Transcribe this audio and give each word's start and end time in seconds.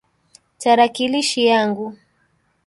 Tarakilishi 0.61 1.41
yangu. 1.49 1.87